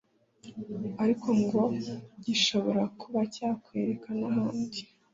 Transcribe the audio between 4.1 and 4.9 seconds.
n’ahandi